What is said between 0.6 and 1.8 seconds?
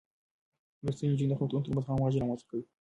لوستې نجونې د خدمتونو